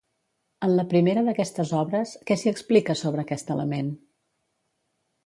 [0.67, 3.93] En la primera d'aquestes obres, què s'hi explica sobre aquest element?